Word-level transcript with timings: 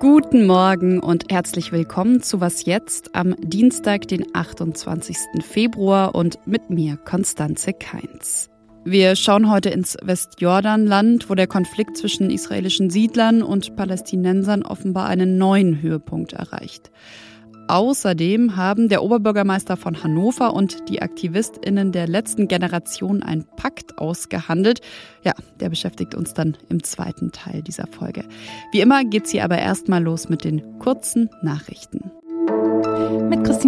Guten 0.00 0.46
Morgen 0.46 0.98
und 0.98 1.30
herzlich 1.30 1.70
willkommen 1.70 2.20
zu 2.20 2.40
Was 2.40 2.64
jetzt 2.64 3.14
am 3.14 3.36
Dienstag, 3.38 4.08
den 4.08 4.26
28. 4.34 5.16
Februar 5.40 6.16
und 6.16 6.38
mit 6.46 6.68
mir 6.68 6.96
Konstanze 6.96 7.72
Keins. 7.72 8.50
Wir 8.84 9.14
schauen 9.14 9.48
heute 9.50 9.70
ins 9.70 9.96
Westjordanland, 10.02 11.30
wo 11.30 11.36
der 11.36 11.46
Konflikt 11.46 11.96
zwischen 11.96 12.30
israelischen 12.30 12.90
Siedlern 12.90 13.42
und 13.42 13.76
Palästinensern 13.76 14.64
offenbar 14.64 15.06
einen 15.06 15.38
neuen 15.38 15.80
Höhepunkt 15.80 16.32
erreicht. 16.32 16.90
Außerdem 17.68 18.56
haben 18.56 18.88
der 18.88 19.02
Oberbürgermeister 19.02 19.76
von 19.76 20.02
Hannover 20.02 20.54
und 20.54 20.88
die 20.88 21.02
AktivistInnen 21.02 21.90
der 21.90 22.06
letzten 22.06 22.46
Generation 22.46 23.22
einen 23.24 23.44
Pakt 23.56 23.98
ausgehandelt. 23.98 24.80
Ja, 25.24 25.32
der 25.58 25.70
beschäftigt 25.70 26.14
uns 26.14 26.32
dann 26.32 26.56
im 26.68 26.84
zweiten 26.84 27.32
Teil 27.32 27.62
dieser 27.62 27.88
Folge. 27.88 28.24
Wie 28.70 28.80
immer 28.80 29.04
geht's 29.04 29.32
hier 29.32 29.44
aber 29.44 29.58
erstmal 29.58 30.02
los 30.02 30.28
mit 30.28 30.44
den 30.44 30.78
kurzen 30.78 31.28
Nachrichten. 31.42 32.12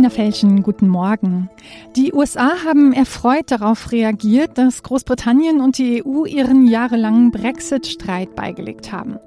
Mit 0.08 0.14
Christina 0.14 0.24
Felschen, 0.24 0.62
guten 0.62 0.88
Morgen. 0.88 1.50
Die 1.94 2.14
USA 2.14 2.64
haben 2.64 2.94
erfreut 2.94 3.50
darauf 3.50 3.92
reagiert, 3.92 4.56
dass 4.56 4.82
Großbritannien 4.82 5.60
und 5.60 5.76
die 5.76 6.02
EU 6.04 6.24
ihren 6.24 6.66
jahrelangen 6.66 7.30
Brexit-Streit 7.30 8.34
beigelegt 8.34 8.90
haben. 8.90 9.18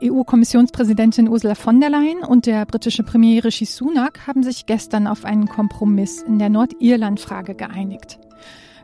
EU-Kommissionspräsidentin 0.00 1.28
Ursula 1.28 1.56
von 1.56 1.80
der 1.80 1.90
Leyen 1.90 2.20
und 2.20 2.46
der 2.46 2.66
britische 2.66 3.02
Premier 3.02 3.44
Rishi 3.44 3.64
Sunak 3.64 4.28
haben 4.28 4.44
sich 4.44 4.66
gestern 4.66 5.08
auf 5.08 5.24
einen 5.24 5.48
Kompromiss 5.48 6.22
in 6.22 6.38
der 6.38 6.50
Nordirland-Frage 6.50 7.56
geeinigt. 7.56 8.20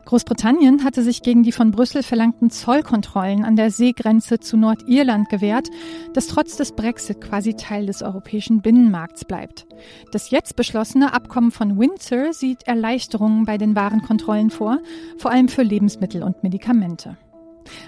Großbritannien 0.05 0.83
hatte 0.83 1.01
sich 1.01 1.23
gegen 1.23 1.41
die 1.41 1.51
von 1.51 1.71
Brüssel 1.71 2.03
verlangten 2.03 2.51
Zollkontrollen 2.51 3.43
an 3.43 3.55
der 3.55 3.71
Seegrenze 3.71 4.39
zu 4.39 4.55
Nordirland 4.55 5.29
gewehrt, 5.29 5.69
das 6.13 6.27
trotz 6.27 6.57
des 6.57 6.73
Brexit 6.73 7.21
quasi 7.21 7.55
Teil 7.55 7.87
des 7.87 8.03
europäischen 8.03 8.61
Binnenmarkts 8.61 9.25
bleibt. 9.25 9.65
Das 10.11 10.29
jetzt 10.29 10.55
beschlossene 10.55 11.13
Abkommen 11.13 11.51
von 11.51 11.79
Windsor 11.79 12.33
sieht 12.33 12.67
Erleichterungen 12.67 13.45
bei 13.45 13.57
den 13.57 13.75
Warenkontrollen 13.75 14.51
vor, 14.51 14.77
vor 15.17 15.31
allem 15.31 15.47
für 15.47 15.63
Lebensmittel 15.63 16.21
und 16.21 16.43
Medikamente. 16.43 17.17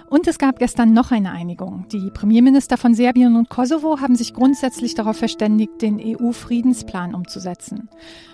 Und 0.09 0.27
es 0.27 0.37
gab 0.37 0.59
gestern 0.59 0.93
noch 0.93 1.11
eine 1.11 1.31
Einigung. 1.31 1.85
Die 1.91 2.09
Premierminister 2.11 2.77
von 2.77 2.93
Serbien 2.93 3.35
und 3.35 3.49
Kosovo 3.49 3.99
haben 3.99 4.15
sich 4.15 4.33
grundsätzlich 4.33 4.95
darauf 4.95 5.17
verständigt, 5.17 5.81
den 5.81 5.99
EU-Friedensplan 5.99 7.13
umzusetzen. 7.13 7.89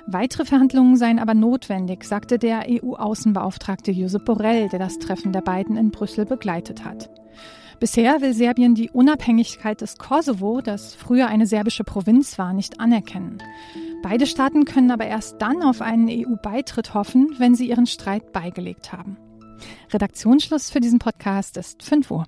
Weitere 0.08 0.46
Verhandlungen 0.46 0.98
seien 0.98 1.20
aber 1.20 1.34
notwendig, 1.34 2.04
sagte 2.04 2.40
der 2.40 2.66
EU-Außenbeauftragte 2.68 3.92
Josep 3.92 4.26
Borrell, 4.26 4.70
der 4.70 4.80
das 4.80 5.00
Treffen 5.00 5.34
der 5.34 5.42
beiden 5.42 5.78
in 5.78 5.92
Brüssel 5.92 6.26
begleitet 6.26 6.86
hat. 6.86 7.10
Bisher 7.80 8.22
will 8.22 8.34
Serbien 8.34 8.76
die 8.76 8.90
Unabhängigkeit 8.92 9.82
des 9.82 9.98
Kosovo, 9.98 10.62
das 10.62 10.96
früher 10.96 11.28
eine 11.28 11.48
serbische 11.48 11.84
Provinz 11.84 12.38
war, 12.38 12.54
nicht 12.54 12.80
anerkennen. 12.80 13.40
Beide 14.02 14.26
Staaten 14.26 14.66
können 14.66 14.92
aber 14.92 15.06
erst 15.06 15.42
dann 15.42 15.62
auf 15.64 15.82
einen 15.82 16.08
EU-Beitritt 16.10 16.94
hoffen, 16.94 17.36
wenn 17.40 17.56
sie 17.56 17.70
ihren 17.70 17.86
Streit 17.86 18.32
beigelegt 18.32 18.94
haben. 18.94 19.18
Redaktionsschluss 19.92 20.70
für 20.70 20.80
diesen 20.80 21.00
Podcast 21.00 21.58
ist 21.58 21.84
5 21.84 22.12
Uhr. 22.12 22.26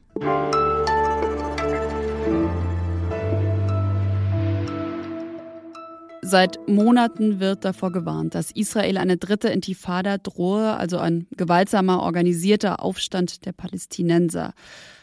Seit 6.28 6.68
Monaten 6.68 7.40
wird 7.40 7.64
davor 7.66 7.92
gewarnt, 7.92 8.34
dass 8.34 8.50
Israel 8.50 8.98
eine 8.98 9.16
dritte 9.16 9.50
Intifada 9.50 10.18
drohe, 10.18 10.76
also 10.76 10.98
ein 10.98 11.28
gewaltsamer, 11.38 12.02
organisierter 12.02 12.82
Aufstand 12.82 13.46
der 13.46 13.52
Palästinenser. 13.52 14.56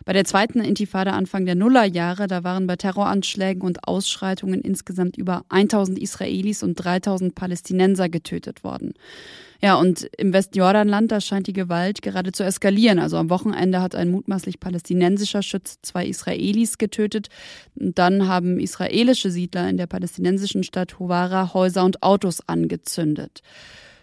Bei 0.05 0.15
der 0.15 0.25
zweiten 0.25 0.61
Intifada 0.61 1.13
Anfang 1.13 1.47
der 1.47 1.55
Nullerjahre, 1.55 2.27
da 2.27 2.43
waren 2.43 2.67
bei 2.67 2.75
Terroranschlägen 2.75 3.63
und 3.63 3.87
Ausschreitungen 3.87 4.63
insgesamt 4.63 5.17
über 5.17 5.45
1000 5.49 6.01
Israelis 6.01 6.65
und 6.65 6.75
3000 6.75 7.37
Palästinenser 7.37 8.09
getötet 8.09 8.65
worden. 8.65 8.95
Ja, 9.65 9.77
und 9.77 10.11
im 10.19 10.33
Westjordanland, 10.33 11.13
da 11.13 11.21
scheint 11.21 11.47
die 11.47 11.53
Gewalt 11.53 12.03
gerade 12.03 12.33
zu 12.33 12.43
eskalieren. 12.43 12.99
Also 12.99 13.17
am 13.17 13.31
Wochenende 13.31 13.81
hat 13.81 13.95
ein 13.95 14.11
mutmaßlich 14.11 14.59
palästinensischer 14.59 15.43
Schütz 15.43 15.79
zwei 15.83 16.05
Israelis 16.05 16.79
getötet. 16.79 17.29
Und 17.79 17.97
dann 17.97 18.27
haben 18.27 18.59
israelische 18.59 19.31
Siedler 19.31 19.69
in 19.69 19.77
der 19.77 19.87
palästinensischen 19.87 20.65
Stadt 20.65 20.99
Huwara 20.99 21.55
Häuser 21.55 21.85
und 21.85 22.03
Autos 22.03 22.41
angezündet. 22.49 23.43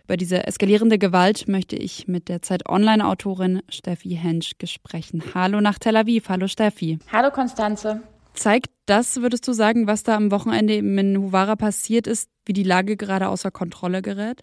Über 0.05 0.15
diese 0.15 0.47
eskalierende 0.47 0.97
Gewalt 0.97 1.49
möchte 1.49 1.75
ich 1.75 2.07
mit 2.07 2.29
der 2.29 2.41
Zeit 2.41 2.67
Online-Autorin 2.67 3.61
Steffi 3.67 4.15
Hensch 4.15 4.53
sprechen. 4.63 5.21
Hallo 5.35 5.59
nach 5.59 5.77
Tel 5.77 5.97
Aviv. 5.97 6.29
Hallo 6.29 6.47
Steffi. 6.47 6.99
Hallo 7.11 7.31
Konstanze. 7.31 8.01
Zeigt 8.39 8.69
das, 8.85 9.21
würdest 9.21 9.45
du 9.49 9.51
sagen, 9.51 9.85
was 9.85 10.03
da 10.03 10.15
am 10.15 10.31
Wochenende 10.31 10.73
in 10.75 11.17
Huwara 11.17 11.57
passiert 11.57 12.07
ist, 12.07 12.29
wie 12.45 12.53
die 12.53 12.63
Lage 12.63 12.95
gerade 12.95 13.27
außer 13.27 13.51
Kontrolle 13.51 14.01
gerät? 14.01 14.39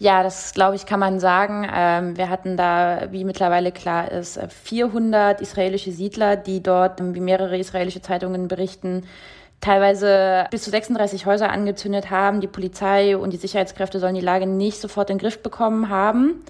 Ja, 0.00 0.24
das 0.24 0.54
glaube 0.54 0.74
ich, 0.74 0.86
kann 0.86 0.98
man 0.98 1.20
sagen. 1.20 1.64
Ähm, 1.72 2.16
wir 2.16 2.30
hatten 2.30 2.56
da, 2.56 3.12
wie 3.12 3.22
mittlerweile 3.22 3.70
klar 3.70 4.10
ist, 4.10 4.40
400 4.48 5.40
israelische 5.40 5.92
Siedler, 5.92 6.34
die 6.34 6.64
dort, 6.64 7.00
wie 7.14 7.20
mehrere 7.20 7.56
israelische 7.56 8.02
Zeitungen 8.02 8.48
berichten, 8.48 9.04
teilweise 9.60 10.46
bis 10.50 10.64
zu 10.64 10.70
36 10.70 11.24
Häuser 11.24 11.50
angezündet 11.50 12.10
haben. 12.10 12.40
Die 12.40 12.48
Polizei 12.48 13.16
und 13.16 13.32
die 13.32 13.36
Sicherheitskräfte 13.36 14.00
sollen 14.00 14.16
die 14.16 14.20
Lage 14.20 14.48
nicht 14.48 14.80
sofort 14.80 15.10
in 15.10 15.18
den 15.18 15.22
Griff 15.22 15.44
bekommen 15.44 15.90
haben. 15.90 16.42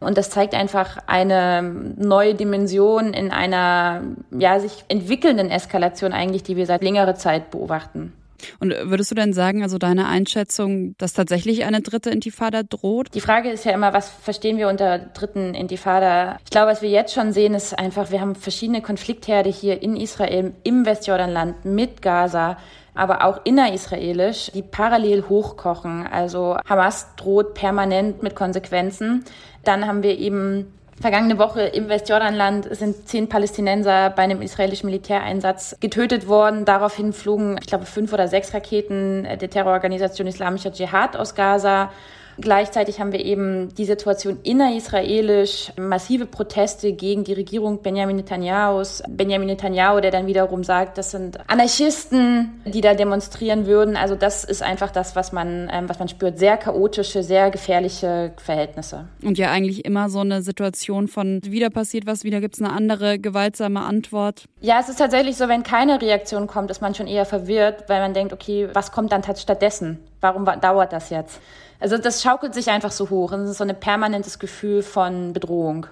Und 0.00 0.16
das 0.16 0.30
zeigt 0.30 0.54
einfach 0.54 0.98
eine 1.06 1.62
neue 1.62 2.34
Dimension 2.34 3.12
in 3.14 3.30
einer 3.30 4.02
ja, 4.30 4.60
sich 4.60 4.84
entwickelnden 4.88 5.50
Eskalation 5.50 6.12
eigentlich, 6.12 6.44
die 6.44 6.56
wir 6.56 6.66
seit 6.66 6.82
längerer 6.82 7.16
Zeit 7.16 7.50
beobachten. 7.50 8.12
Und 8.60 8.72
würdest 8.84 9.10
du 9.10 9.14
denn 9.14 9.32
sagen, 9.32 9.62
also 9.62 9.78
deine 9.78 10.06
Einschätzung, 10.06 10.94
dass 10.98 11.12
tatsächlich 11.12 11.64
eine 11.64 11.80
dritte 11.80 12.10
Intifada 12.10 12.62
droht? 12.62 13.08
Die 13.14 13.20
Frage 13.20 13.50
ist 13.50 13.64
ja 13.64 13.72
immer, 13.72 13.92
was 13.92 14.08
verstehen 14.08 14.58
wir 14.58 14.68
unter 14.68 14.98
dritten 14.98 15.54
Intifada? 15.54 16.38
Ich 16.44 16.50
glaube, 16.50 16.70
was 16.70 16.82
wir 16.82 16.90
jetzt 16.90 17.14
schon 17.14 17.32
sehen, 17.32 17.54
ist 17.54 17.78
einfach, 17.78 18.10
wir 18.10 18.20
haben 18.20 18.34
verschiedene 18.34 18.82
Konfliktherde 18.82 19.50
hier 19.50 19.82
in 19.82 19.96
Israel, 19.96 20.52
im 20.62 20.86
Westjordanland, 20.86 21.64
mit 21.64 22.02
Gaza, 22.02 22.56
aber 22.94 23.24
auch 23.24 23.40
innerisraelisch, 23.44 24.50
die 24.52 24.62
parallel 24.62 25.24
hochkochen. 25.28 26.06
Also 26.06 26.56
Hamas 26.68 27.14
droht 27.16 27.54
permanent 27.54 28.22
mit 28.22 28.34
Konsequenzen. 28.34 29.24
Dann 29.64 29.86
haben 29.86 30.02
wir 30.02 30.18
eben 30.18 30.72
Vergangene 31.00 31.38
Woche 31.38 31.62
im 31.62 31.88
Westjordanland 31.88 32.74
sind 32.74 33.06
zehn 33.06 33.28
Palästinenser 33.28 34.10
bei 34.10 34.22
einem 34.22 34.42
israelischen 34.42 34.86
Militäreinsatz 34.86 35.76
getötet 35.78 36.26
worden. 36.26 36.64
Daraufhin 36.64 37.12
flogen, 37.12 37.56
ich 37.60 37.68
glaube, 37.68 37.86
fünf 37.86 38.12
oder 38.12 38.26
sechs 38.26 38.52
Raketen 38.52 39.22
der 39.22 39.48
Terrororganisation 39.48 40.26
Islamischer 40.26 40.72
Dschihad 40.72 41.16
aus 41.16 41.36
Gaza. 41.36 41.92
Gleichzeitig 42.40 43.00
haben 43.00 43.12
wir 43.12 43.24
eben 43.24 43.74
die 43.74 43.84
Situation 43.84 44.38
innerisraelisch, 44.42 45.72
massive 45.76 46.26
Proteste 46.26 46.92
gegen 46.92 47.24
die 47.24 47.32
Regierung 47.32 47.82
Benjamin 47.82 48.16
Netanyahus. 48.16 49.02
Benjamin 49.08 49.48
Netanyahu, 49.48 50.00
der 50.00 50.10
dann 50.10 50.26
wiederum 50.26 50.62
sagt, 50.62 50.98
das 50.98 51.10
sind 51.10 51.38
Anarchisten, 51.48 52.60
die 52.64 52.80
da 52.80 52.94
demonstrieren 52.94 53.66
würden. 53.66 53.96
Also 53.96 54.14
das 54.14 54.44
ist 54.44 54.62
einfach 54.62 54.90
das, 54.90 55.16
was 55.16 55.32
man, 55.32 55.68
ähm, 55.72 55.88
was 55.88 55.98
man 55.98 56.08
spürt. 56.08 56.38
Sehr 56.38 56.56
chaotische, 56.56 57.22
sehr 57.22 57.50
gefährliche 57.50 58.32
Verhältnisse. 58.36 59.08
Und 59.22 59.36
ja 59.36 59.50
eigentlich 59.50 59.84
immer 59.84 60.08
so 60.08 60.20
eine 60.20 60.42
Situation 60.42 61.08
von 61.08 61.40
wieder 61.44 61.70
passiert 61.70 62.06
was, 62.06 62.24
wieder 62.24 62.40
gibt 62.40 62.54
es 62.54 62.62
eine 62.62 62.72
andere 62.72 63.18
gewaltsame 63.18 63.80
Antwort. 63.80 64.44
Ja, 64.60 64.78
es 64.80 64.88
ist 64.88 64.98
tatsächlich 64.98 65.36
so, 65.36 65.48
wenn 65.48 65.62
keine 65.62 66.00
Reaktion 66.00 66.46
kommt, 66.46 66.70
ist 66.70 66.80
man 66.80 66.94
schon 66.94 67.06
eher 67.06 67.24
verwirrt, 67.24 67.84
weil 67.88 68.00
man 68.00 68.14
denkt, 68.14 68.32
okay, 68.32 68.68
was 68.72 68.92
kommt 68.92 69.12
dann 69.12 69.22
stattdessen? 69.22 69.98
Warum 70.20 70.44
dauert 70.44 70.92
das 70.92 71.10
jetzt? 71.10 71.40
Also 71.80 71.98
das 71.98 72.22
schaukelt 72.22 72.54
sich 72.54 72.68
einfach 72.70 72.92
so 72.92 73.10
hoch. 73.10 73.32
Es 73.32 73.50
ist 73.50 73.58
so 73.58 73.64
ein 73.64 73.78
permanentes 73.78 74.38
Gefühl 74.38 74.82
von 74.82 75.32
Bedrohung. 75.32 75.86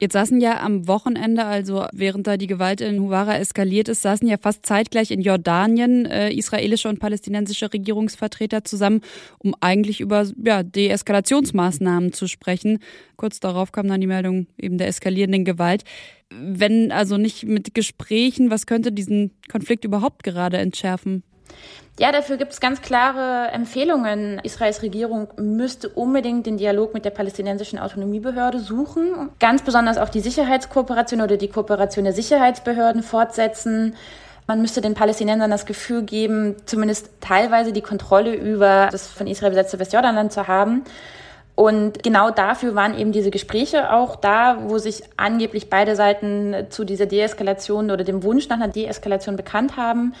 Jetzt 0.00 0.14
saßen 0.14 0.40
ja 0.40 0.62
am 0.62 0.88
Wochenende, 0.88 1.44
also 1.44 1.84
während 1.92 2.26
da 2.26 2.38
die 2.38 2.46
Gewalt 2.46 2.80
in 2.80 3.02
Huwara 3.02 3.36
eskaliert 3.36 3.86
ist, 3.90 4.00
saßen 4.00 4.26
ja 4.26 4.38
fast 4.38 4.64
zeitgleich 4.64 5.10
in 5.10 5.20
Jordanien 5.20 6.06
äh, 6.06 6.32
israelische 6.32 6.88
und 6.88 7.00
palästinensische 7.00 7.70
Regierungsvertreter 7.70 8.64
zusammen, 8.64 9.02
um 9.40 9.54
eigentlich 9.60 10.00
über 10.00 10.26
ja, 10.42 10.62
Deeskalationsmaßnahmen 10.62 12.14
zu 12.14 12.28
sprechen. 12.28 12.78
Kurz 13.16 13.40
darauf 13.40 13.72
kam 13.72 13.88
dann 13.88 14.00
die 14.00 14.06
Meldung 14.06 14.46
eben 14.56 14.78
der 14.78 14.88
eskalierenden 14.88 15.44
Gewalt. 15.44 15.84
Wenn 16.30 16.92
also 16.92 17.18
nicht 17.18 17.44
mit 17.44 17.74
Gesprächen, 17.74 18.50
was 18.50 18.64
könnte 18.64 18.92
diesen 18.92 19.32
Konflikt 19.52 19.84
überhaupt 19.84 20.22
gerade 20.22 20.56
entschärfen? 20.56 21.24
Ja, 22.00 22.12
dafür 22.12 22.38
gibt 22.38 22.52
es 22.52 22.60
ganz 22.60 22.80
klare 22.80 23.50
Empfehlungen. 23.52 24.40
Israels 24.42 24.80
Regierung 24.80 25.28
müsste 25.36 25.90
unbedingt 25.90 26.46
den 26.46 26.56
Dialog 26.56 26.94
mit 26.94 27.04
der 27.04 27.10
palästinensischen 27.10 27.78
Autonomiebehörde 27.78 28.58
suchen. 28.58 29.28
Ganz 29.38 29.60
besonders 29.60 29.98
auch 29.98 30.08
die 30.08 30.20
Sicherheitskooperation 30.20 31.20
oder 31.20 31.36
die 31.36 31.48
Kooperation 31.48 32.04
der 32.04 32.14
Sicherheitsbehörden 32.14 33.02
fortsetzen. 33.02 33.96
Man 34.46 34.62
müsste 34.62 34.80
den 34.80 34.94
Palästinensern 34.94 35.50
das 35.50 35.66
Gefühl 35.66 36.02
geben, 36.02 36.56
zumindest 36.64 37.10
teilweise 37.20 37.72
die 37.74 37.82
Kontrolle 37.82 38.34
über 38.34 38.88
das 38.90 39.06
von 39.06 39.26
Israel 39.26 39.50
besetzte 39.50 39.78
Westjordanland 39.78 40.32
zu 40.32 40.48
haben. 40.48 40.84
Und 41.54 42.02
genau 42.02 42.30
dafür 42.30 42.74
waren 42.74 42.98
eben 42.98 43.12
diese 43.12 43.30
Gespräche 43.30 43.92
auch 43.92 44.16
da, 44.16 44.56
wo 44.68 44.78
sich 44.78 45.02
angeblich 45.18 45.68
beide 45.68 45.94
Seiten 45.96 46.54
zu 46.70 46.84
dieser 46.84 47.04
Deeskalation 47.04 47.90
oder 47.90 48.04
dem 48.04 48.22
Wunsch 48.22 48.48
nach 48.48 48.56
einer 48.56 48.68
Deeskalation 48.68 49.36
bekannt 49.36 49.76
haben 49.76 50.14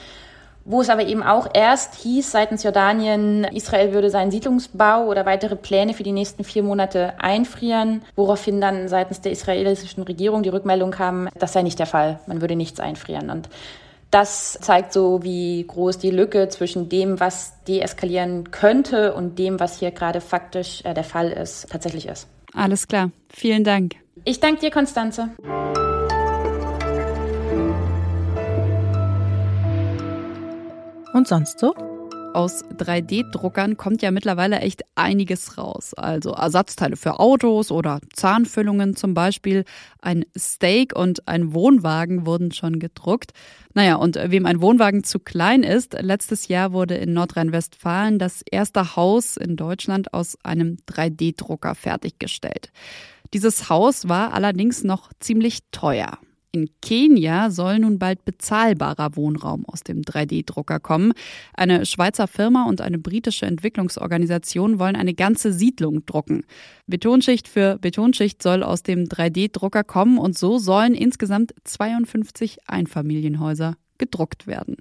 wo 0.64 0.80
es 0.80 0.90
aber 0.90 1.06
eben 1.06 1.22
auch 1.22 1.48
erst 1.52 1.94
hieß 1.96 2.30
seitens 2.30 2.62
Jordanien, 2.62 3.44
Israel 3.44 3.92
würde 3.92 4.10
seinen 4.10 4.30
Siedlungsbau 4.30 5.06
oder 5.06 5.26
weitere 5.26 5.56
Pläne 5.56 5.94
für 5.94 6.02
die 6.02 6.12
nächsten 6.12 6.44
vier 6.44 6.62
Monate 6.62 7.14
einfrieren, 7.18 8.02
woraufhin 8.16 8.60
dann 8.60 8.88
seitens 8.88 9.20
der 9.20 9.32
israelischen 9.32 10.02
Regierung 10.02 10.42
die 10.42 10.48
Rückmeldung 10.48 10.90
kam, 10.90 11.28
das 11.38 11.52
sei 11.52 11.62
nicht 11.62 11.78
der 11.78 11.86
Fall, 11.86 12.20
man 12.26 12.40
würde 12.40 12.56
nichts 12.56 12.80
einfrieren. 12.80 13.30
Und 13.30 13.48
das 14.10 14.58
zeigt 14.60 14.92
so, 14.92 15.22
wie 15.22 15.64
groß 15.66 15.98
die 15.98 16.10
Lücke 16.10 16.48
zwischen 16.48 16.88
dem, 16.88 17.20
was 17.20 17.54
deeskalieren 17.68 18.50
könnte 18.50 19.14
und 19.14 19.38
dem, 19.38 19.60
was 19.60 19.78
hier 19.78 19.92
gerade 19.92 20.20
faktisch 20.20 20.84
äh, 20.84 20.94
der 20.94 21.04
Fall 21.04 21.30
ist, 21.30 21.70
tatsächlich 21.70 22.06
ist. 22.06 22.26
Alles 22.54 22.88
klar. 22.88 23.10
Vielen 23.28 23.62
Dank. 23.62 23.94
Ich 24.24 24.40
danke 24.40 24.60
dir, 24.60 24.70
Konstanze. 24.70 25.30
Und 31.20 31.28
sonst 31.28 31.58
so? 31.58 31.74
Aus 32.32 32.64
3D-Druckern 32.64 33.76
kommt 33.76 34.00
ja 34.00 34.10
mittlerweile 34.10 34.60
echt 34.60 34.84
einiges 34.94 35.58
raus. 35.58 35.92
Also 35.92 36.30
Ersatzteile 36.32 36.96
für 36.96 37.20
Autos 37.20 37.70
oder 37.70 38.00
Zahnfüllungen 38.14 38.96
zum 38.96 39.12
Beispiel. 39.12 39.66
Ein 40.00 40.24
Steak 40.34 40.96
und 40.96 41.28
ein 41.28 41.52
Wohnwagen 41.52 42.24
wurden 42.24 42.52
schon 42.52 42.78
gedruckt. 42.78 43.32
Naja, 43.74 43.96
und 43.96 44.16
wem 44.16 44.46
ein 44.46 44.62
Wohnwagen 44.62 45.04
zu 45.04 45.18
klein 45.18 45.62
ist, 45.62 45.92
letztes 46.00 46.48
Jahr 46.48 46.72
wurde 46.72 46.94
in 46.94 47.12
Nordrhein-Westfalen 47.12 48.18
das 48.18 48.40
erste 48.50 48.96
Haus 48.96 49.36
in 49.36 49.56
Deutschland 49.56 50.14
aus 50.14 50.38
einem 50.42 50.78
3D-Drucker 50.90 51.74
fertiggestellt. 51.74 52.72
Dieses 53.34 53.68
Haus 53.68 54.08
war 54.08 54.32
allerdings 54.32 54.84
noch 54.84 55.10
ziemlich 55.20 55.58
teuer. 55.70 56.16
In 56.52 56.68
Kenia 56.82 57.50
soll 57.50 57.78
nun 57.78 58.00
bald 58.00 58.24
bezahlbarer 58.24 59.14
Wohnraum 59.14 59.64
aus 59.66 59.82
dem 59.82 60.02
3D-Drucker 60.02 60.80
kommen. 60.80 61.12
Eine 61.54 61.86
Schweizer 61.86 62.26
Firma 62.26 62.64
und 62.68 62.80
eine 62.80 62.98
britische 62.98 63.46
Entwicklungsorganisation 63.46 64.80
wollen 64.80 64.96
eine 64.96 65.14
ganze 65.14 65.52
Siedlung 65.52 66.04
drucken. 66.06 66.42
Betonschicht 66.88 67.46
für 67.46 67.78
Betonschicht 67.78 68.42
soll 68.42 68.64
aus 68.64 68.82
dem 68.82 69.04
3D-Drucker 69.04 69.84
kommen 69.84 70.18
und 70.18 70.36
so 70.36 70.58
sollen 70.58 70.94
insgesamt 70.94 71.54
52 71.64 72.58
Einfamilienhäuser 72.66 73.76
gedruckt 73.98 74.48
werden. 74.48 74.78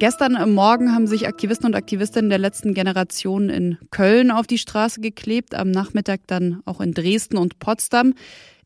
Gestern 0.00 0.54
Morgen 0.54 0.94
haben 0.94 1.06
sich 1.06 1.28
Aktivisten 1.28 1.66
und 1.66 1.74
Aktivistinnen 1.74 2.30
der 2.30 2.38
letzten 2.38 2.72
Generation 2.72 3.50
in 3.50 3.76
Köln 3.90 4.30
auf 4.30 4.46
die 4.46 4.56
Straße 4.56 5.02
geklebt, 5.02 5.54
am 5.54 5.70
Nachmittag 5.70 6.22
dann 6.26 6.62
auch 6.64 6.80
in 6.80 6.94
Dresden 6.94 7.36
und 7.36 7.58
Potsdam. 7.58 8.14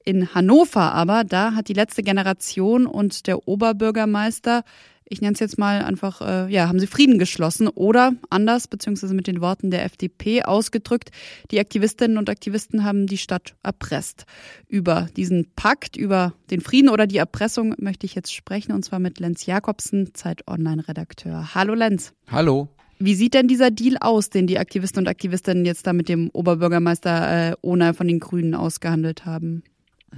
In 0.04 0.32
Hannover 0.32 0.92
aber, 0.92 1.24
da 1.24 1.56
hat 1.56 1.66
die 1.66 1.72
letzte 1.72 2.04
Generation 2.04 2.86
und 2.86 3.26
der 3.26 3.48
Oberbürgermeister 3.48 4.62
ich 5.06 5.20
nenne 5.20 5.34
es 5.34 5.40
jetzt 5.40 5.58
mal 5.58 5.82
einfach, 5.82 6.20
äh, 6.20 6.52
ja, 6.52 6.68
haben 6.68 6.80
sie 6.80 6.86
Frieden 6.86 7.18
geschlossen 7.18 7.68
oder 7.68 8.12
anders, 8.30 8.68
beziehungsweise 8.68 9.14
mit 9.14 9.26
den 9.26 9.40
Worten 9.40 9.70
der 9.70 9.84
FDP 9.84 10.42
ausgedrückt, 10.42 11.10
die 11.50 11.60
Aktivistinnen 11.60 12.16
und 12.16 12.30
Aktivisten 12.30 12.84
haben 12.84 13.06
die 13.06 13.18
Stadt 13.18 13.54
erpresst. 13.62 14.24
Über 14.68 15.08
diesen 15.16 15.52
Pakt, 15.56 15.96
über 15.96 16.32
den 16.50 16.60
Frieden 16.60 16.88
oder 16.88 17.06
die 17.06 17.18
Erpressung 17.18 17.74
möchte 17.78 18.06
ich 18.06 18.14
jetzt 18.14 18.32
sprechen 18.32 18.72
und 18.72 18.84
zwar 18.84 18.98
mit 18.98 19.20
Lenz 19.20 19.46
Jakobsen, 19.46 20.14
Zeit 20.14 20.48
Online-Redakteur. 20.48 21.54
Hallo 21.54 21.74
Lenz. 21.74 22.12
Hallo. 22.30 22.68
Wie 22.98 23.14
sieht 23.14 23.34
denn 23.34 23.48
dieser 23.48 23.70
Deal 23.70 23.96
aus, 24.00 24.30
den 24.30 24.46
die 24.46 24.58
Aktivisten 24.58 25.00
und 25.00 25.08
Aktivistinnen 25.08 25.64
jetzt 25.64 25.86
da 25.86 25.92
mit 25.92 26.08
dem 26.08 26.30
Oberbürgermeister 26.30 27.50
äh, 27.50 27.54
Ona 27.60 27.92
von 27.92 28.08
den 28.08 28.20
Grünen 28.20 28.54
ausgehandelt 28.54 29.26
haben? 29.26 29.62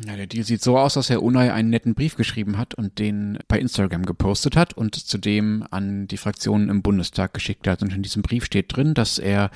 Ja, 0.04 0.14
der 0.14 0.26
Deal 0.26 0.44
sieht 0.44 0.62
so 0.62 0.76
aus, 0.76 0.94
dass 0.94 1.08
Herr 1.08 1.22
Unai 1.22 1.52
einen 1.52 1.70
netten 1.70 1.94
Brief 1.94 2.16
geschrieben 2.16 2.58
hat 2.58 2.74
und 2.74 2.98
den 2.98 3.38
bei 3.48 3.58
Instagram 3.58 4.04
gepostet 4.04 4.54
hat 4.54 4.74
und 4.74 4.94
zudem 4.94 5.64
an 5.70 6.06
die 6.06 6.18
Fraktionen 6.18 6.68
im 6.68 6.82
Bundestag 6.82 7.32
geschickt 7.32 7.66
hat. 7.66 7.82
Und 7.82 7.94
in 7.94 8.02
diesem 8.02 8.20
Brief 8.20 8.44
steht 8.44 8.76
drin, 8.76 8.92
dass 8.92 9.18
er 9.18 9.50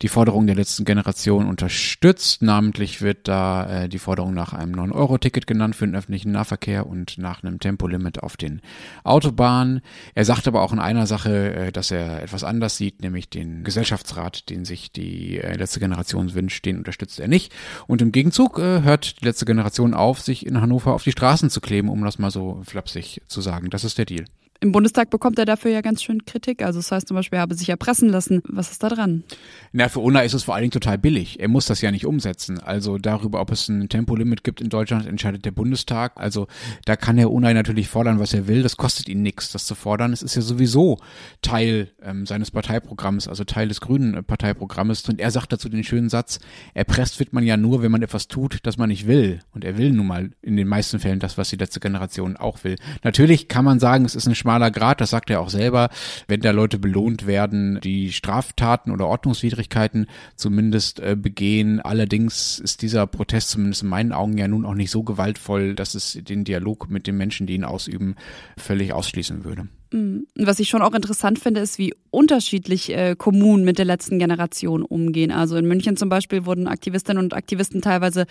die 0.00 0.08
Forderung 0.08 0.46
der 0.46 0.54
letzten 0.54 0.84
Generation 0.84 1.48
unterstützt. 1.48 2.40
Namentlich 2.40 3.02
wird 3.02 3.26
da 3.26 3.84
äh, 3.84 3.88
die 3.88 3.98
Forderung 3.98 4.32
nach 4.32 4.52
einem 4.52 4.74
9-Euro-Ticket 4.74 5.48
genannt 5.48 5.74
für 5.74 5.86
den 5.86 5.96
öffentlichen 5.96 6.30
Nahverkehr 6.30 6.86
und 6.86 7.18
nach 7.18 7.42
einem 7.42 7.58
Tempolimit 7.58 8.22
auf 8.22 8.36
den 8.36 8.60
Autobahnen. 9.02 9.80
Er 10.14 10.24
sagt 10.24 10.46
aber 10.46 10.62
auch 10.62 10.72
in 10.72 10.78
einer 10.78 11.08
Sache, 11.08 11.54
äh, 11.54 11.72
dass 11.72 11.90
er 11.90 12.22
etwas 12.22 12.44
anders 12.44 12.76
sieht, 12.76 13.02
nämlich 13.02 13.28
den 13.28 13.64
Gesellschaftsrat, 13.64 14.50
den 14.50 14.64
sich 14.64 14.92
die 14.92 15.38
äh, 15.38 15.56
letzte 15.56 15.80
Generation 15.80 16.32
wünscht, 16.34 16.64
den 16.64 16.78
unterstützt 16.78 17.18
er 17.18 17.28
nicht. 17.28 17.52
Und 17.88 18.02
im 18.02 18.12
Gegenzug 18.12 18.60
äh, 18.60 18.82
hört 18.82 19.20
die 19.20 19.24
letzte 19.24 19.46
Generation 19.46 19.79
Generation 19.80 19.94
auf, 19.94 20.20
sich 20.20 20.46
in 20.46 20.60
Hannover 20.60 20.94
auf 20.94 21.02
die 21.02 21.12
Straßen 21.12 21.50
zu 21.50 21.60
kleben, 21.60 21.88
um 21.88 22.04
das 22.04 22.18
mal 22.18 22.30
so 22.30 22.60
flapsig 22.64 23.22
zu 23.28 23.40
sagen. 23.40 23.70
Das 23.70 23.84
ist 23.84 23.98
der 23.98 24.04
Deal. 24.04 24.24
Im 24.62 24.72
Bundestag 24.72 25.08
bekommt 25.08 25.38
er 25.38 25.46
dafür 25.46 25.70
ja 25.70 25.80
ganz 25.80 26.02
schön 26.02 26.26
Kritik. 26.26 26.62
Also 26.62 26.80
das 26.80 26.92
heißt 26.92 27.08
zum 27.08 27.14
Beispiel, 27.14 27.38
er 27.38 27.42
habe 27.42 27.54
sich 27.54 27.70
erpressen 27.70 28.10
lassen. 28.10 28.42
Was 28.46 28.70
ist 28.70 28.82
da 28.82 28.90
dran? 28.90 29.24
Na, 29.72 29.88
für 29.88 30.00
Unna 30.00 30.20
ist 30.20 30.34
es 30.34 30.44
vor 30.44 30.54
allen 30.54 30.64
Dingen 30.64 30.72
total 30.72 30.98
billig. 30.98 31.40
Er 31.40 31.48
muss 31.48 31.64
das 31.64 31.80
ja 31.80 31.90
nicht 31.90 32.04
umsetzen. 32.04 32.58
Also 32.60 32.98
darüber, 32.98 33.40
ob 33.40 33.50
es 33.52 33.68
ein 33.68 33.88
Tempolimit 33.88 34.44
gibt 34.44 34.60
in 34.60 34.68
Deutschland, 34.68 35.06
entscheidet 35.06 35.46
der 35.46 35.52
Bundestag. 35.52 36.12
Also 36.16 36.46
da 36.84 36.96
kann 36.96 37.16
Herr 37.16 37.30
Unai 37.30 37.54
natürlich 37.54 37.88
fordern, 37.88 38.18
was 38.18 38.34
er 38.34 38.48
will. 38.48 38.62
Das 38.62 38.76
kostet 38.76 39.08
ihn 39.08 39.22
nichts, 39.22 39.50
das 39.50 39.64
zu 39.64 39.74
fordern. 39.74 40.12
Es 40.12 40.22
ist 40.22 40.34
ja 40.34 40.42
sowieso 40.42 40.98
Teil 41.40 41.92
ähm, 42.02 42.26
seines 42.26 42.50
Parteiprogramms, 42.50 43.28
also 43.28 43.44
Teil 43.44 43.68
des 43.68 43.80
grünen 43.80 44.22
Parteiprogrammes. 44.22 45.08
Und 45.08 45.20
er 45.20 45.30
sagt 45.30 45.54
dazu 45.54 45.70
den 45.70 45.84
schönen 45.84 46.10
Satz, 46.10 46.38
erpresst 46.74 47.18
wird 47.18 47.32
man 47.32 47.44
ja 47.44 47.56
nur, 47.56 47.80
wenn 47.80 47.92
man 47.92 48.02
etwas 48.02 48.28
tut, 48.28 48.58
das 48.64 48.76
man 48.76 48.90
nicht 48.90 49.06
will. 49.06 49.40
Und 49.54 49.64
er 49.64 49.78
will 49.78 49.90
nun 49.92 50.06
mal 50.06 50.32
in 50.42 50.58
den 50.58 50.68
meisten 50.68 51.00
Fällen 51.00 51.18
das, 51.18 51.38
was 51.38 51.48
die 51.48 51.56
letzte 51.56 51.80
Generation 51.80 52.36
auch 52.36 52.62
will. 52.62 52.76
Natürlich 53.04 53.48
kann 53.48 53.64
man 53.64 53.80
sagen, 53.80 54.04
es 54.04 54.14
ist 54.14 54.26
eine 54.26 54.34
schmaler 54.50 54.72
Grad, 54.72 55.00
das 55.00 55.10
sagt 55.10 55.30
er 55.30 55.40
auch 55.40 55.48
selber, 55.48 55.90
wenn 56.26 56.40
da 56.40 56.50
Leute 56.50 56.78
belohnt 56.78 57.26
werden, 57.26 57.78
die 57.84 58.12
Straftaten 58.12 58.90
oder 58.90 59.06
Ordnungswidrigkeiten 59.06 60.06
zumindest 60.34 60.98
äh, 60.98 61.16
begehen. 61.16 61.80
Allerdings 61.80 62.58
ist 62.58 62.82
dieser 62.82 63.06
Protest 63.06 63.50
zumindest 63.50 63.84
in 63.84 63.88
meinen 63.88 64.12
Augen 64.12 64.36
ja 64.38 64.48
nun 64.48 64.64
auch 64.64 64.74
nicht 64.74 64.90
so 64.90 65.04
gewaltvoll, 65.04 65.76
dass 65.76 65.94
es 65.94 66.18
den 66.20 66.42
Dialog 66.42 66.90
mit 66.90 67.06
den 67.06 67.16
Menschen, 67.16 67.46
die 67.46 67.54
ihn 67.54 67.64
ausüben, 67.64 68.16
völlig 68.56 68.92
ausschließen 68.92 69.44
würde. 69.44 69.68
Mhm. 69.92 70.26
Was 70.36 70.60
ich 70.60 70.68
schon 70.68 70.82
auch 70.82 70.94
interessant 70.94 71.38
finde, 71.38 71.60
ist, 71.60 71.78
wie 71.78 71.94
unterschiedlich 72.10 72.90
äh, 72.90 73.16
Kommunen 73.16 73.64
mit 73.64 73.78
der 73.78 73.84
letzten 73.84 74.18
Generation 74.18 74.82
umgehen. 74.82 75.32
Also 75.32 75.56
in 75.56 75.66
München 75.66 75.96
zum 75.96 76.08
Beispiel 76.08 76.46
wurden 76.46 76.68
Aktivistinnen 76.68 77.22
und 77.22 77.34
Aktivisten 77.34 77.82
teilweise 77.82 78.26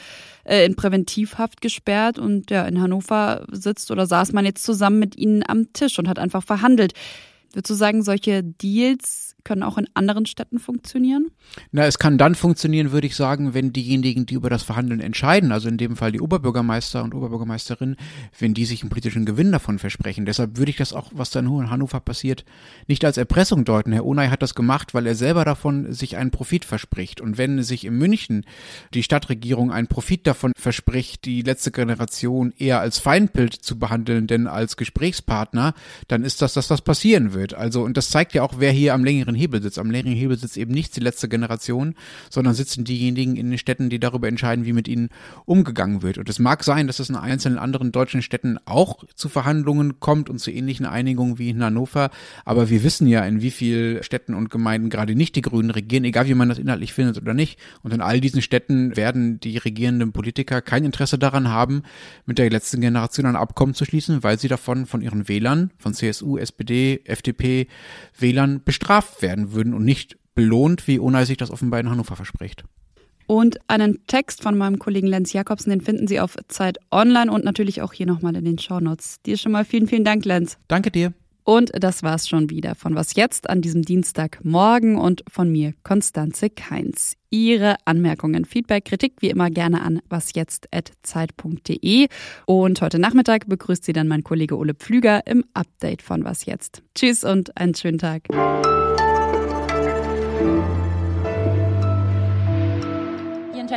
äh, 0.46 0.66
in 0.66 0.76
Präventivhaft 0.76 1.62
gesperrt 1.62 2.18
und 2.18 2.50
ja, 2.50 2.66
in 2.66 2.82
Hannover 2.82 3.46
sitzt 3.52 3.92
oder 3.92 4.06
saß 4.06 4.32
man 4.32 4.46
jetzt 4.46 4.64
zusammen 4.64 5.00
mit 5.00 5.18
ihnen 5.18 5.44
am 5.48 5.74
Tisch 5.74 6.00
und 6.00 6.08
hat 6.08 6.20
einfach 6.20 6.44
verhandelt. 6.44 6.94
Würdest 7.52 7.72
du 7.72 7.74
sagen, 7.74 8.04
solche 8.04 8.44
Deals 8.44 9.36
können 9.44 9.64
auch 9.64 9.78
in 9.78 9.88
anderen 9.94 10.26
Städten 10.26 10.60
funktionieren? 10.60 11.32
Na, 11.72 11.86
es 11.86 12.00
kann 12.00 12.18
dann 12.18 12.36
funktionieren, 12.36 12.92
würde 12.92 13.08
ich 13.08 13.16
sagen, 13.16 13.54
wenn 13.54 13.74
diejenigen, 13.74 14.26
die 14.26 14.36
über 14.36 14.50
das 14.50 14.64
Verhandeln 14.64 15.00
entscheiden, 15.00 15.52
also 15.52 15.70
in 15.70 15.78
dem 15.78 15.96
Fall 15.96 16.12
die 16.12 16.22
Oberbürgermeister 16.22 17.04
und 17.04 17.14
Oberbürgermeisterin, 17.14 17.96
wenn 18.38 18.54
die 18.54 18.66
sich 18.66 18.82
einen 18.82 18.90
politischen 18.90 19.26
Gewinn 19.26 19.52
davon 19.52 19.80
versprechen. 19.80 20.26
Deshalb 20.26 20.58
würde 20.58 20.72
ich 20.72 20.78
das 20.78 20.94
auch, 20.94 21.12
was 21.14 21.32
da 21.32 21.40
in 21.40 21.70
Hannover 21.70 22.00
passiert, 22.00 22.46
nicht 22.88 23.04
als 23.06 23.18
Erpressung 23.18 23.66
deuten. 23.66 23.92
Herr 23.92 24.06
Onay 24.06 24.30
hat 24.30 24.42
das 24.42 24.56
gemacht, 24.56 24.94
weil 24.94 25.08
er 25.08 25.16
selber 25.16 25.46
davon 25.46 25.92
sich 25.94 26.18
einen 26.18 26.32
Profit 26.32 26.66
verspricht. 26.66 27.22
Und 27.22 27.38
wenn 27.38 27.64
sich 27.64 27.86
in 27.86 27.98
München 27.98 28.46
die 28.94 29.04
Stadtregierung 29.04 29.72
einen 29.72 29.88
Profit 29.88 30.28
davon 30.28 30.54
verspricht, 30.58 31.26
die 31.26 31.42
letzte 31.42 31.72
Generation 31.72 32.54
eher 32.58 32.80
als 32.80 33.00
Feindbild 33.00 33.54
zu 33.54 33.80
behandeln, 33.80 34.28
denn 34.28 34.48
als 34.48 34.78
Gesprächspartner, 34.78 35.74
dann 36.08 36.24
ist 36.24 36.42
das, 36.42 36.54
dass 36.54 36.68
das 36.68 36.82
passieren 36.82 37.34
wird. 37.34 37.54
Also, 37.54 37.84
und 37.84 37.98
das 37.98 38.10
zeigt 38.10 38.34
ja 38.34 38.44
auch, 38.44 38.56
wer 38.58 38.72
hier 38.72 38.94
am 38.94 39.04
längeren 39.04 39.36
Hebel 39.40 39.62
sitzt. 39.62 39.80
Am 39.80 39.90
längeren 39.90 40.16
Hebel 40.16 40.38
eben 40.56 40.74
nicht 40.74 40.96
die 40.96 41.00
letzte 41.00 41.30
Generation, 41.30 41.96
sondern 42.30 42.54
sitzen 42.54 42.84
diejenigen 42.84 43.36
in 43.36 43.50
den 43.50 43.58
Städten, 43.58 43.90
die 43.90 44.00
darüber 44.00 44.28
entscheiden, 44.28 44.66
wie 44.66 44.74
mit 44.74 44.88
ihnen 44.88 45.10
umgegangen 45.46 46.02
wird. 46.02 46.18
Und 46.18 46.30
es 46.30 46.40
mag 46.40 46.64
sein, 46.64 46.88
dass 46.88 47.00
es 47.00 47.10
in 47.10 47.16
einzelnen 47.16 47.58
anderen 47.58 47.92
deutschen 47.92 48.22
Städten 48.22 48.58
auch 48.66 49.04
zu 49.16 49.30
Verhandlungen 49.30 50.00
kommt 50.00 50.30
und 50.30 50.40
zu 50.40 50.52
ähnlichen 50.52 50.86
Einigungen 50.86 51.40
wie 51.40 51.50
in 51.50 51.64
Hannover. 51.64 52.10
Aber 52.46 52.70
wir 52.70 52.84
wissen 52.84 53.08
ja, 53.08 53.26
in 53.26 53.42
wie 53.42 53.52
vielen 53.52 54.04
Städten 54.04 54.34
und 54.34 54.50
Gemeinden 54.50 54.90
gerade 54.90 55.16
nicht 55.16 55.36
die 55.36 55.42
Grünen 55.42 55.72
regieren, 55.72 56.04
egal 56.04 56.28
wie 56.28 56.34
man 56.34 56.50
das 56.50 56.58
inhaltlich 56.58 56.94
findet 56.94 57.18
oder 57.18 57.34
nicht. 57.34 57.60
Und 57.84 57.94
in 57.94 58.02
all 58.02 58.20
diesen 58.22 58.42
Städten 58.42 58.96
werden 58.96 59.40
die 59.40 59.58
regierenden 59.58 60.12
Politiker 60.12 60.62
kein 60.62 60.86
Interesse 60.86 61.18
daran 61.18 61.50
haben, 61.50 61.84
mit 62.26 62.38
der 62.38 62.50
letzten 62.50 62.82
Generation 62.82 63.26
ein 63.26 63.36
Abkommen 63.36 63.74
zu 63.74 63.86
schließen, 63.86 64.24
weil 64.24 64.40
sie 64.40 64.48
davon 64.48 64.86
von 64.86 65.02
ihren 65.02 65.28
Wählern, 65.28 65.72
von 65.78 65.94
CSU, 65.94 66.38
SPD, 66.38 67.02
FDP, 67.06 67.68
Wählern 68.18 68.62
bestraft 68.64 69.19
werden 69.22 69.40
werden 69.40 69.54
würden 69.54 69.74
und 69.74 69.86
nicht 69.86 70.18
belohnt, 70.36 70.88
wie 70.88 71.00
Unai 71.00 71.26
sich 71.26 71.38
das 71.38 71.52
offenbar 71.52 71.80
in 71.80 71.90
Hannover 71.90 72.16
verspricht. 72.16 72.64
Und 73.28 73.58
einen 73.68 74.06
Text 74.08 74.42
von 74.42 74.58
meinem 74.58 74.80
Kollegen 74.80 75.08
Lenz 75.08 75.34
Jakobsen, 75.34 75.70
den 75.70 75.82
finden 75.82 76.08
Sie 76.08 76.20
auf 76.20 76.36
Zeit 76.48 76.80
Online 76.92 77.32
und 77.32 77.46
natürlich 77.46 77.84
auch 77.84 77.94
hier 77.94 78.08
nochmal 78.08 78.36
in 78.36 78.44
den 78.44 78.58
Shownotes. 78.58 79.22
Dir 79.24 79.38
schon 79.38 79.52
mal 79.52 79.66
vielen, 79.66 79.88
vielen 79.88 80.04
Dank, 80.04 80.26
Lenz. 80.26 80.58
Danke 80.68 80.90
dir. 80.90 81.14
Und 81.44 81.72
das 81.74 82.04
war's 82.04 82.28
schon 82.30 82.50
wieder 82.50 82.76
von 82.76 82.96
Was 82.96 83.16
jetzt 83.16 83.50
an 83.50 83.62
diesem 83.62 83.84
Dienstagmorgen 83.84 84.98
und 84.98 85.24
von 85.28 85.52
mir, 85.52 85.74
Konstanze 85.84 86.50
Keins. 86.50 87.16
Ihre 87.32 87.76
Anmerkungen, 87.86 88.46
Feedback, 88.46 88.86
Kritik 88.86 89.14
wie 89.20 89.30
immer 89.30 89.50
gerne 89.50 89.82
an 89.82 90.00
wasjetzt.zeit.de. 90.10 92.08
Und 92.46 92.82
heute 92.82 93.00
Nachmittag 93.00 93.48
begrüßt 93.48 93.84
Sie 93.84 93.94
dann 93.94 94.08
mein 94.08 94.24
Kollege 94.24 94.58
Ole 94.58 94.76
Pflüger 94.76 95.26
im 95.28 95.44
Update 95.54 96.02
von 96.04 96.24
Was 96.24 96.46
jetzt. 96.46 96.84
Tschüss 96.96 97.24
und 97.24 97.58
einen 97.58 97.74
schönen 97.74 97.98
Tag. 97.98 98.28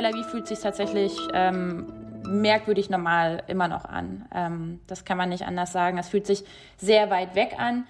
Tel 0.03 0.13
Aviv 0.13 0.27
fühlt 0.27 0.49
sich 0.49 0.59
tatsächlich 0.59 1.17
ähm, 1.33 1.87
merkwürdig 2.25 2.91
normal 2.91 3.45
immer 3.47 3.69
noch 3.69 3.85
an. 3.85 4.27
Ähm, 4.35 4.81
das 4.89 5.05
kann 5.05 5.17
man 5.17 5.29
nicht 5.29 5.47
anders 5.47 5.71
sagen. 5.71 5.97
Es 5.97 6.09
fühlt 6.09 6.27
sich 6.27 6.45
sehr 6.77 7.09
weit 7.11 7.37
weg 7.37 7.55
an. 7.57 7.87